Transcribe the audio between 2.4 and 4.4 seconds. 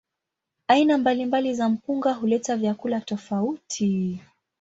vyakula tofauti.